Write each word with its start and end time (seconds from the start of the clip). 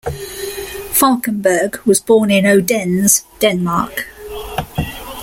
Falkenberg 0.93 1.79
was 1.85 2.01
born 2.01 2.31
in 2.31 2.43
Odense, 2.47 3.23
Denmark. 3.37 4.07